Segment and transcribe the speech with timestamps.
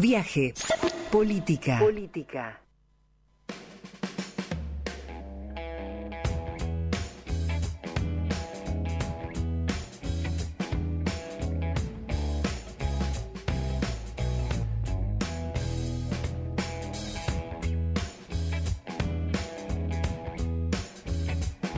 [0.00, 0.54] Viaje.
[1.10, 1.80] Política.
[1.80, 2.60] Política.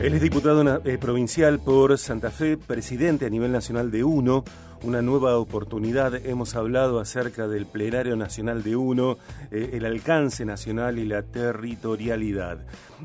[0.02, 4.44] Él es diputado eh, provincial por Santa Fe, presidente a nivel nacional de UNO,
[4.82, 6.14] una nueva oportunidad.
[6.26, 9.18] Hemos hablado acerca del plenario nacional de UNO,
[9.50, 12.58] eh, el alcance nacional y la territorialidad.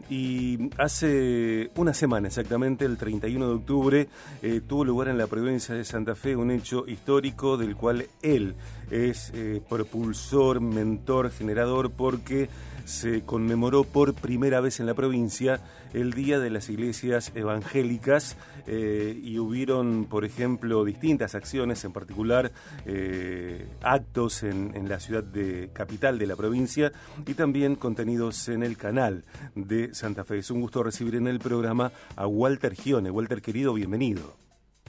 [0.10, 4.08] Y hace una semana exactamente, el 31 de octubre,
[4.42, 8.56] eh, tuvo lugar en la provincia de Santa Fe un hecho histórico del cual él
[8.92, 9.34] es
[9.68, 12.50] propulsor, mentor, generador, porque
[12.86, 15.60] se conmemoró por primera vez en la provincia
[15.94, 22.52] el Día de las Iglesias Evangélicas eh, y hubieron, por ejemplo, distintas acciones, en particular
[22.86, 26.92] eh, actos en, la ciudad de capital de la provincia
[27.26, 29.24] y también contenidos en el canal
[29.56, 30.38] de Santa Fe.
[30.38, 33.10] Es un gusto recibir en el programa a Walter Gione.
[33.10, 34.36] Walter, querido, bienvenido.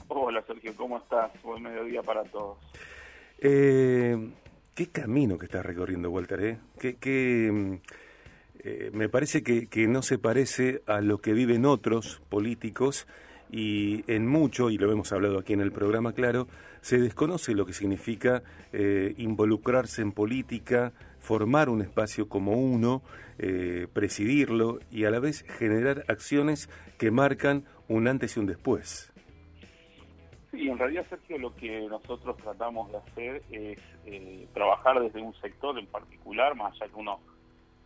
[0.07, 1.31] Hola Sergio, ¿cómo estás?
[1.41, 2.57] Buen mediodía para todos.
[3.39, 4.29] Eh,
[4.77, 6.59] Qué camino que estás recorriendo, Walter, ¿eh?
[7.51, 7.77] Mm,
[8.59, 13.07] eh, me parece que, no se parece a lo que viven otros políticos
[13.51, 16.47] y en mucho, y lo hemos hablado aquí en el programa, claro,
[16.81, 23.01] se desconoce lo que significa eh, involucrarse en política, formar un espacio como uno,
[23.39, 29.11] eh, presidirlo y a la vez generar acciones que marcan un antes y un después.
[30.51, 35.33] Sí, en realidad, Sergio, lo que nosotros tratamos de hacer es eh, trabajar desde un
[35.35, 37.19] sector en particular, más allá que uno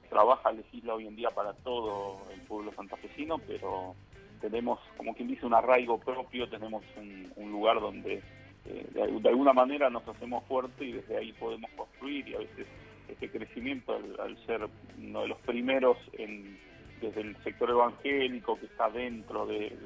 [0.09, 3.95] trabaja, legisla hoy en día para todo el pueblo santafesino, pero
[4.42, 8.22] tenemos, como quien dice, un arraigo propio, tenemos un, lugar donde
[8.66, 12.67] eh, de, alguna manera nos hacemos fuerte y desde ahí podemos construir y a veces
[13.08, 14.67] este crecimiento al, ser
[14.98, 16.58] uno de los primeros en,
[17.02, 19.78] desde el sector evangélico que está dentro de...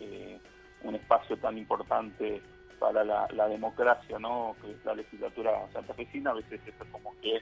[0.00, 0.38] Eh,
[0.84, 2.40] un espacio tan importante
[2.78, 4.54] para la, democracia, ¿no?
[4.60, 7.40] que es la legislatura santafesina, a veces eso como que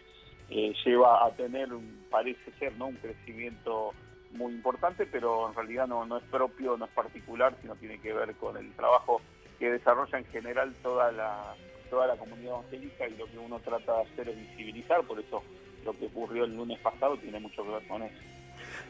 [0.51, 1.69] eh, lleva a tener,
[2.11, 2.87] parece ser, ¿no?
[2.87, 3.93] un crecimiento
[4.33, 8.35] muy importante, pero en realidad no, es propio, no es particular, sino tiene que ver
[8.37, 9.21] con el trabajo
[9.59, 11.55] que desarrolla en general toda la,
[11.91, 15.43] toda la comunidad evangélica y lo que uno trata de hacer es visibilizar, por eso
[15.85, 18.19] lo que ocurrió el lunes pasado tiene mucho que ver con eso.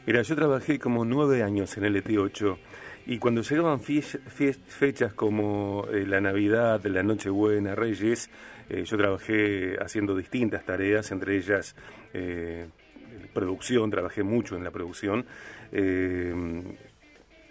[0.06, 2.56] Mira, yo trabajé como nueve años en el ET8
[3.06, 8.30] y cuando llegaban fechas como eh, la Navidad, la Nochebuena, Reyes,
[8.69, 11.74] eh, yo trabajé haciendo distintas tareas, entre ellas
[12.14, 12.69] eh,
[13.32, 15.26] producción, trabajé mucho en la producción.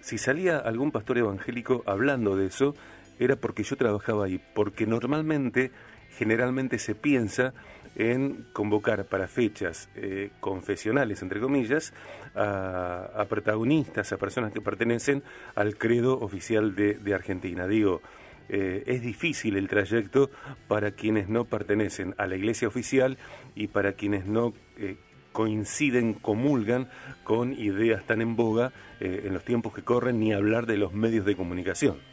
[0.02, 2.76] si salía algún pastor evangélico hablando de eso,
[3.20, 5.72] era porque yo trabajaba ahí, porque normalmente,
[6.18, 7.54] generalmente se piensa
[7.96, 11.94] en convocar para fechas eh, confesionales, entre comillas,
[12.36, 15.24] a, protagonistas, a personas que pertenecen
[15.56, 17.68] al credo oficial de, Argentina.
[17.68, 18.02] Digo,
[18.50, 20.32] eh, es difícil el trayecto
[20.68, 23.18] para quienes no pertenecen a la iglesia oficial
[23.56, 24.96] y para quienes no eh,
[25.32, 26.90] coinciden, comulgan
[27.24, 31.26] con ideas tan en boga en los tiempos que corren, ni hablar de los medios
[31.26, 32.12] de comunicación.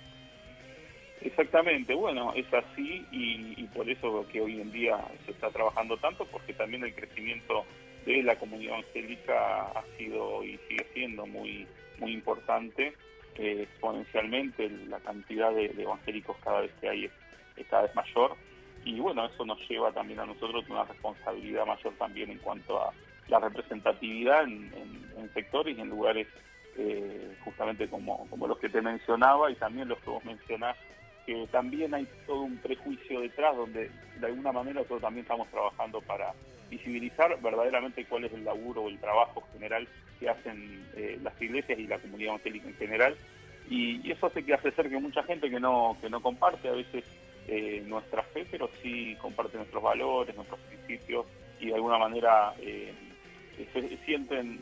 [1.21, 6.25] Exactamente, bueno, es así y, por eso que hoy en día se está trabajando tanto,
[6.27, 7.65] porque también el crecimiento
[8.07, 11.67] de la comunidad evangélica ha sido y sigue siendo muy,
[11.99, 12.95] muy importante.
[13.37, 17.13] Eh, exponencialmente la cantidad de, evangélicos cada vez que hay es,
[17.69, 18.37] cada vez mayor
[18.85, 22.93] y bueno, eso nos lleva también a nosotros una responsabilidad mayor también en cuanto a
[23.29, 24.99] la representatividad en,
[25.35, 26.27] sectores y en lugares
[26.77, 30.77] eh, justamente como, los que te mencionaba y también los que vos mencionás
[31.27, 36.01] que también hay todo un prejuicio detrás donde de alguna manera nosotros también estamos trabajando
[36.01, 36.33] para
[36.71, 39.87] visibilizar verdaderamente cuál es el laburo o el trabajo general
[40.19, 43.17] que hacen eh, las iglesias y la comunidad evangélica en general.
[43.69, 46.73] Y, eso hace que hace ser que mucha gente que no que no comparte a
[46.73, 47.05] veces
[47.47, 51.27] eh, nuestra fe pero sí comparte nuestros valores nuestros principios
[51.61, 52.95] y de alguna manera eh,
[53.67, 54.61] se sienten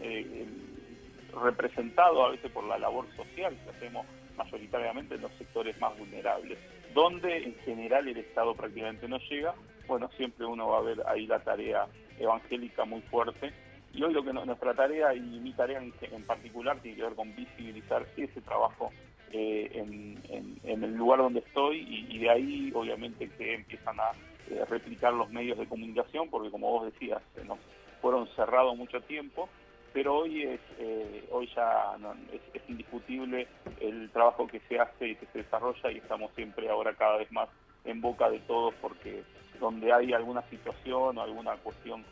[1.42, 4.06] representados a veces por la labor social que hacemos
[4.36, 6.58] mayoritariamente en los sectores más vulnerables,
[6.94, 9.54] donde en general el Estado prácticamente no llega,
[9.86, 11.86] bueno, siempre uno va a ver ahí la tarea
[12.18, 13.52] evangélica muy fuerte.
[13.92, 17.34] Y hoy lo que nuestra tarea y mi tarea en, particular tiene que ver con
[17.34, 18.92] visibilizar ese trabajo
[19.32, 24.10] eh, en, el lugar donde estoy y, de ahí obviamente que empiezan a
[24.50, 27.58] eh, replicar los medios de comunicación porque como vos decías, nos
[28.06, 29.48] fueron cerrados mucho tiempo
[29.92, 31.96] pero hoy es eh, hoy ya
[32.32, 33.48] es, indiscutible
[33.80, 37.32] el trabajo que se hace y que se desarrolla y estamos siempre ahora cada vez
[37.32, 37.48] más
[37.84, 39.24] en boca de todos porque
[39.58, 42.04] donde hay alguna situación o alguna cuestión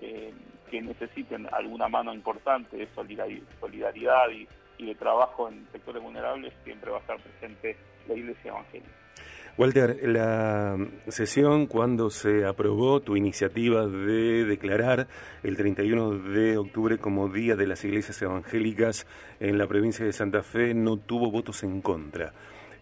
[0.00, 0.32] eh,
[0.70, 4.48] que necesiten alguna mano importante de solidaridad y,
[4.82, 7.76] de trabajo en sectores vulnerables, siempre va a estar presente
[8.08, 9.01] la Iglesia Evangélica.
[9.58, 10.78] Walter, la
[11.08, 15.08] sesión cuando se aprobó tu iniciativa de declarar
[15.42, 19.06] el 31 de octubre como Día de las Iglesias Evangélicas
[19.40, 22.32] en la provincia de Santa Fe no tuvo votos en contra.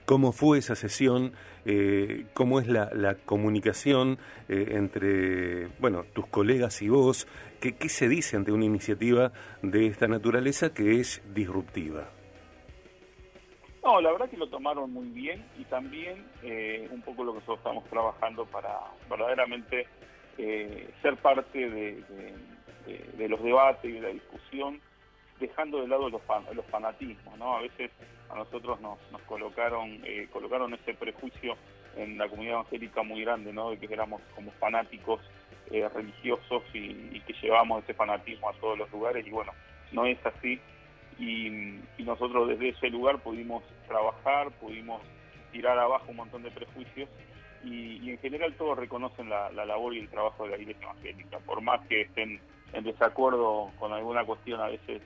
[0.05, 1.33] ¿Cómo fue esa sesión?
[1.65, 4.19] Eh, ¿Cómo es la, comunicación
[4.49, 7.27] eh, entre bueno, tus colegas y vos?
[7.61, 12.11] ¿Qué, ¿Qué se dice ante una iniciativa de esta naturaleza que es disruptiva?
[13.91, 17.41] No, la verdad que lo tomaron muy bien y también eh, un poco lo que
[17.41, 18.79] nosotros estamos trabajando para
[19.09, 19.89] verdaderamente
[21.03, 24.81] ser parte de, los debates y de la discusión
[25.41, 26.23] dejando de lado los,
[26.55, 27.57] los fanatismos, ¿no?
[27.57, 27.91] A veces
[28.31, 31.57] a nosotros nos, nos colocaron, eh, colocaron ese prejuicio
[31.97, 33.71] en la comunidad evangélica muy grande, ¿no?
[33.71, 35.21] De que éramos como fanáticos
[35.73, 39.53] eh, religiosos y, que llevamos ese fanatismo a todos los lugares y bueno,
[39.91, 40.61] no es así.
[41.21, 45.01] Y, nosotros desde ese lugar pudimos trabajar, pudimos
[45.53, 47.09] tirar abajo un montón de prejuicios
[47.63, 51.39] y, en general todos reconocen la, la, labor y el trabajo de la Iglesia Evangélica,
[51.41, 52.41] por más que estén
[52.73, 55.03] en desacuerdo con alguna cuestión a veces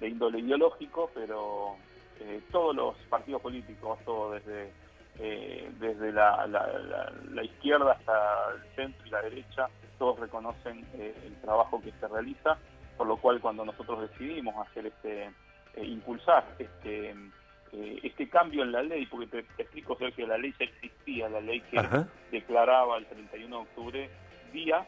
[0.00, 1.76] de índole ideológico, pero
[2.20, 4.72] eh, todos los partidos políticos, todo desde,
[5.18, 9.68] eh, desde la, la, izquierda hasta el centro y la derecha,
[9.98, 12.58] todos reconocen eh, el trabajo que se realiza,
[12.96, 15.30] por lo cual cuando nosotros decidimos hacer este,
[15.84, 17.14] impulsar este,
[18.02, 21.60] este cambio en la ley, porque te, explico, que la ley ya existía, la ley
[21.60, 21.80] que
[22.30, 24.10] declaraba el 31 de octubre
[24.52, 24.86] día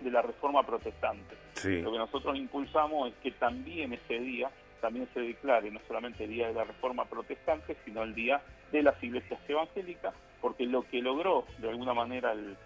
[0.00, 1.36] de la reforma protestante.
[1.64, 6.30] Lo que nosotros impulsamos es que también ese día también se declare no solamente el
[6.30, 8.40] día de la reforma protestante, sino el día
[8.72, 12.56] de las iglesias evangélicas, porque lo que logró de alguna manera el,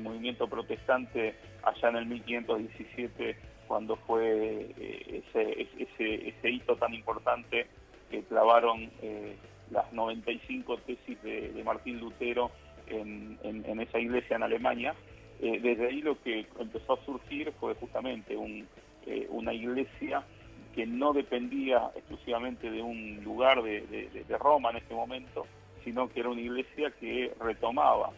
[0.00, 3.36] movimiento protestante allá en el 1517,
[3.72, 7.66] cuando fue eh, ese, ese, ese, hito tan importante
[8.10, 9.34] que clavaron eh,
[9.70, 12.50] las 95 tesis de, Martín Lutero
[12.86, 13.38] en,
[13.80, 14.94] esa iglesia en Alemania,
[15.40, 18.36] eh, desde ahí lo que empezó a surgir fue justamente
[19.06, 20.22] eh, una iglesia
[20.74, 25.46] que no dependía exclusivamente de un lugar de, Roma en este momento,
[25.82, 28.10] sino que era una iglesia que retomaba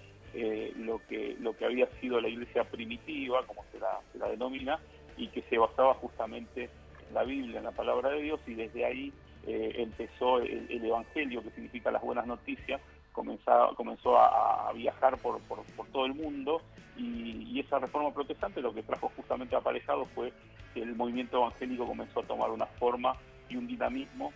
[0.78, 4.80] lo que lo que había sido la iglesia primitiva, como se la, denomina,
[5.16, 6.70] y que se basaba justamente
[7.08, 9.12] en la Biblia, en la palabra de Dios, y desde ahí
[9.46, 12.80] empezó el, Evangelio, que significa las buenas noticias,
[13.12, 16.60] comenzó, comenzó a, viajar por, por, todo el mundo
[16.96, 20.32] y, esa reforma protestante lo que trajo justamente aparejado fue
[20.74, 23.16] que el movimiento evangélico comenzó a tomar una forma
[23.48, 24.32] y un dinamismo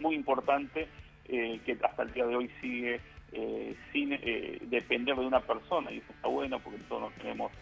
[0.00, 0.88] muy importante
[1.26, 3.00] eh, que hasta el día de hoy sigue
[3.32, 7.52] eh, sin eh, depender de una persona y eso está bueno porque todos no tenemos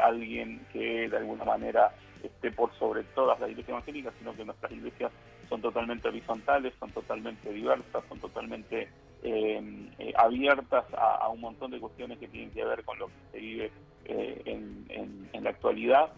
[0.00, 4.72] alguien que de alguna manera esté por sobre todas las iglesias evangélicas, sino que nuestras
[4.72, 5.12] iglesias
[5.48, 8.88] son totalmente horizontales, son totalmente diversas, son totalmente
[9.22, 13.12] eh, eh, abiertas a, un montón de cuestiones que tienen que ver con lo que
[13.32, 13.72] se vive
[14.04, 16.12] eh, en, la actualidad.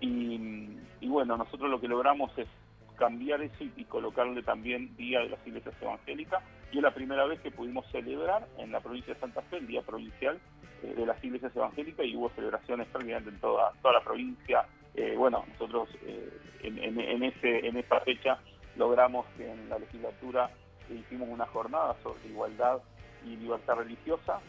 [0.00, 2.46] Y, bueno, nosotros lo que logramos es
[2.96, 6.42] cambiar eso y, colocarle también Día de las Iglesias Evangélicas.
[6.72, 9.66] Y es la primera vez que pudimos celebrar en la provincia de Santa Fe el
[9.66, 10.38] Día Provincial
[10.94, 14.66] de las Iglesias Evangélicas y hubo celebraciones prácticamente en toda, toda la provincia.
[15.16, 15.88] bueno, nosotros
[16.62, 18.38] en, en, ese, en esa fecha
[18.76, 20.50] logramos que en la legislatura
[20.90, 22.80] hicimos una jornada sobre igualdad
[23.24, 24.40] y libertad religiosa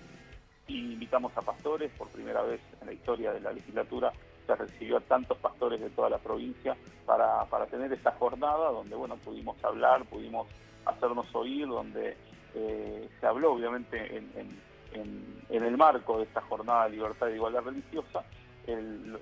[0.67, 4.11] y invitamos a pastores, por primera vez en la historia de la legislatura
[4.45, 6.75] se recibió a tantos pastores de toda la provincia
[7.05, 10.47] para, para tener esta jornada donde bueno pudimos hablar, pudimos
[10.85, 12.15] hacernos oír, donde
[12.55, 17.33] eh, se habló obviamente en, en, en, el marco de esta jornada de libertad y
[17.33, 18.23] igualdad religiosa,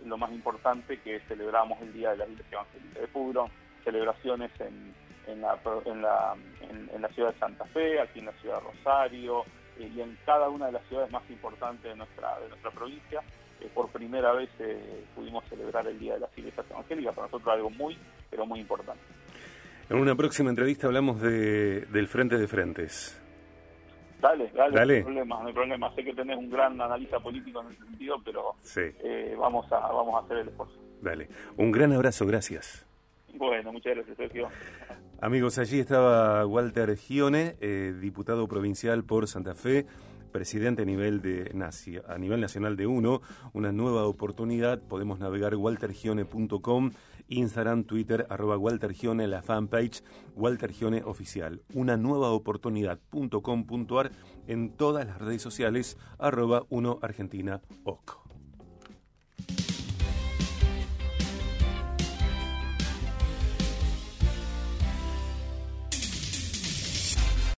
[0.05, 3.49] lo más importante que celebramos el Día de la Iglesia Evangélica de Pudro,
[3.83, 4.93] celebraciones en,
[5.41, 9.43] la ciudad de Santa Fe, aquí en la ciudad de Rosario
[9.77, 13.21] eh, y en cada una de las ciudades más importantes de nuestra, de nuestra provincia.
[13.61, 17.53] Eh, por primera vez eh, pudimos celebrar el Día de las Iglesias Evangélicas, para nosotros
[17.53, 17.97] algo muy,
[18.29, 19.01] pero muy importante.
[19.89, 23.21] En una próxima entrevista hablamos de, del Frente de Frentes.
[24.21, 25.95] Dale, dale, No hay problema, no hay problema.
[25.95, 28.55] Sé que tenés un gran analista político en ese sentido, pero
[29.37, 30.75] vamos, a, vamos a hacer el esfuerzo.
[31.01, 32.85] Dale, un gran abrazo, gracias.
[33.37, 34.47] Bueno, muchas gracias, Sergio.
[35.21, 39.85] Amigos, allí estaba Walter Gione, eh, diputado provincial por Santa Fe,
[40.31, 41.51] presidente a nivel, de,
[42.07, 43.21] a nivel nacional de UNO,
[43.53, 44.81] una nueva oportunidad.
[44.81, 46.91] Podemos navegar waltergione.com,
[47.27, 50.03] Instagram, Twitter, arroba waltergione, la fanpage
[50.35, 51.61] Walter Gione Oficial.
[51.73, 54.11] Una nueva oportunidad.com.ar
[54.47, 58.24] en todas las redes sociales, arroba 1 Argentina OC.